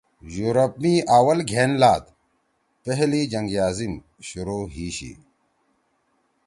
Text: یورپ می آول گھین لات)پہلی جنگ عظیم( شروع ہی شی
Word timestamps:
یورپ 0.35 0.73
می 0.81 0.93
آول 1.17 1.39
گھین 1.49 1.71
لات)پہلی 1.81 3.21
جنگ 3.31 3.51
عظیم( 3.67 3.93
شروع 4.27 4.63
ہی 4.75 4.87
شی 4.97 5.11